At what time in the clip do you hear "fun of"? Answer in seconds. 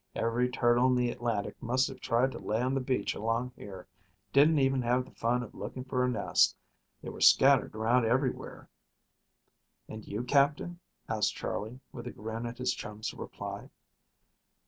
5.11-5.53